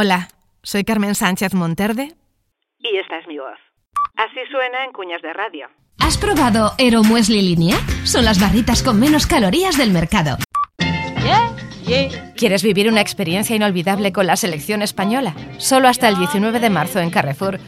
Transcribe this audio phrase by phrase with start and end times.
[0.00, 0.28] Hola,
[0.62, 2.14] soy Carmen Sánchez Monterde.
[2.78, 3.58] Y esta es mi voz.
[4.14, 5.66] Así suena en cuñas de radio.
[5.98, 7.76] ¿Has probado Ero Muesli Línea?
[8.04, 10.36] Son las barritas con menos calorías del mercado.
[12.36, 15.34] ¿Quieres vivir una experiencia inolvidable con la selección española?
[15.58, 17.58] Solo hasta el 19 de marzo en Carrefour.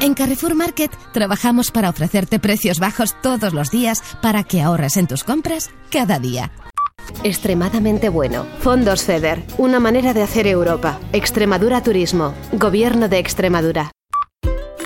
[0.00, 5.08] En Carrefour Market trabajamos para ofrecerte precios bajos todos los días para que ahorres en
[5.08, 6.52] tus compras cada día.
[7.24, 8.44] Extremadamente bueno.
[8.58, 11.00] Fondos FEDER, una manera de hacer Europa.
[11.14, 13.90] Extremadura Turismo, Gobierno de Extremadura.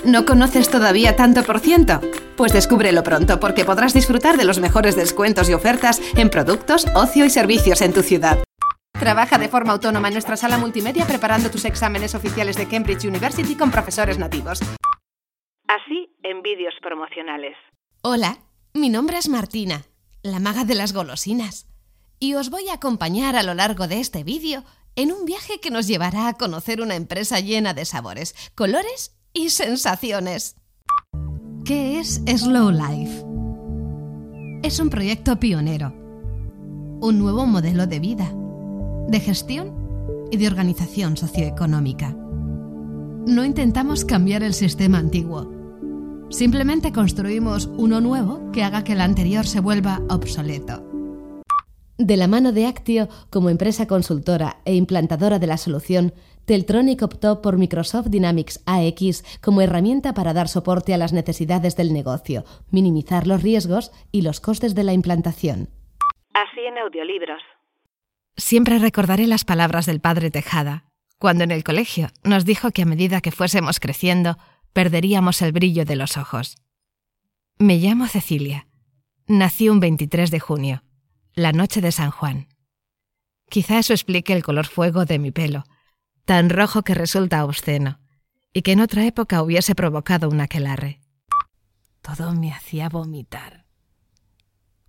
[0.05, 1.99] ¿No conoces todavía tanto por ciento?
[2.37, 7.25] Pues descúbrelo pronto porque podrás disfrutar de los mejores descuentos y ofertas en productos, ocio
[7.25, 8.41] y servicios en tu ciudad.
[8.97, 13.57] Trabaja de forma autónoma en nuestra sala multimedia preparando tus exámenes oficiales de Cambridge University
[13.57, 14.61] con profesores nativos.
[15.67, 17.57] Así en vídeos promocionales.
[18.01, 18.37] Hola,
[18.73, 19.83] mi nombre es Martina,
[20.23, 21.65] la maga de las golosinas,
[22.19, 24.63] y os voy a acompañar a lo largo de este vídeo
[24.95, 29.49] en un viaje que nos llevará a conocer una empresa llena de sabores, colores y
[29.49, 30.55] sensaciones.
[31.63, 33.23] ¿Qué es Slow Life?
[34.63, 35.93] Es un proyecto pionero,
[37.01, 38.33] un nuevo modelo de vida,
[39.07, 42.15] de gestión y de organización socioeconómica.
[43.25, 45.49] No intentamos cambiar el sistema antiguo,
[46.29, 50.88] simplemente construimos uno nuevo que haga que el anterior se vuelva obsoleto.
[51.99, 56.13] De la mano de Actio, como empresa consultora e implantadora de la solución,
[56.45, 61.91] Teltronic optó por Microsoft Dynamics AX como herramienta para dar soporte a las necesidades del
[61.91, 65.67] negocio, minimizar los riesgos y los costes de la implantación.
[66.33, 67.41] Así en audiolibros.
[68.37, 70.85] Siempre recordaré las palabras del padre Tejada,
[71.17, 74.37] cuando en el colegio nos dijo que a medida que fuésemos creciendo,
[74.71, 76.55] perderíamos el brillo de los ojos.
[77.57, 78.67] Me llamo Cecilia.
[79.27, 80.83] Nací un 23 de junio
[81.33, 82.47] la noche de San Juan.
[83.49, 85.63] Quizá eso explique el color fuego de mi pelo,
[86.25, 87.99] tan rojo que resulta obsceno,
[88.53, 91.01] y que en otra época hubiese provocado un aquelarre.
[92.01, 93.65] Todo me hacía vomitar.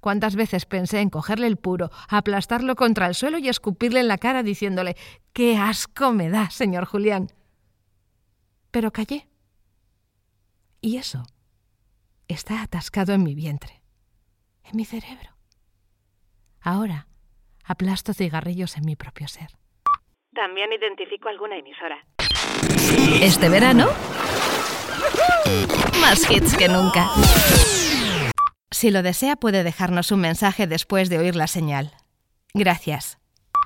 [0.00, 4.18] ¿Cuántas veces pensé en cogerle el puro, aplastarlo contra el suelo y escupirle en la
[4.18, 4.96] cara diciéndole
[5.32, 7.30] ¡Qué asco me da, señor Julián!
[8.70, 9.28] Pero callé.
[10.80, 11.26] Y eso
[12.28, 13.82] está atascado en mi vientre,
[14.64, 15.39] en mi cerebro.
[16.62, 17.06] Ahora
[17.64, 19.48] aplasto cigarrillos en mi propio ser.
[20.34, 22.04] También identifico alguna emisora.
[23.22, 23.88] Este verano,
[26.00, 27.08] más hits que nunca.
[28.70, 31.92] Si lo desea, puede dejarnos un mensaje después de oír la señal.
[32.54, 33.19] Gracias.